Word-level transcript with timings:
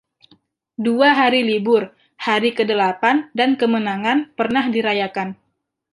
Dua 0.85 1.09
hari 1.19 1.41
libur, 1.49 1.83
Hari 2.25 2.49
Kedelapan 2.57 3.17
dan 3.37 3.51
Kemenangan, 3.59 4.17
pernah 4.39 4.65
dirayakan. 4.75 5.29